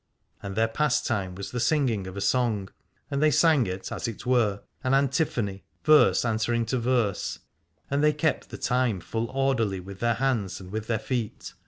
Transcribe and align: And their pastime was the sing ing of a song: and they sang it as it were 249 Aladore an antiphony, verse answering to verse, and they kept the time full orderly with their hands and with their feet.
And 0.41 0.55
their 0.55 0.67
pastime 0.67 1.35
was 1.35 1.51
the 1.51 1.59
sing 1.59 1.87
ing 1.87 2.07
of 2.07 2.17
a 2.17 2.21
song: 2.21 2.69
and 3.11 3.21
they 3.21 3.29
sang 3.29 3.67
it 3.67 3.91
as 3.91 4.07
it 4.07 4.25
were 4.25 4.63
249 4.81 4.81
Aladore 4.81 4.83
an 4.83 4.93
antiphony, 5.03 5.63
verse 5.83 6.25
answering 6.25 6.65
to 6.65 6.79
verse, 6.79 7.37
and 7.91 8.03
they 8.03 8.11
kept 8.11 8.49
the 8.49 8.57
time 8.57 8.99
full 8.99 9.29
orderly 9.29 9.79
with 9.79 9.99
their 9.99 10.15
hands 10.15 10.59
and 10.59 10.71
with 10.71 10.87
their 10.87 10.97
feet. 10.97 11.53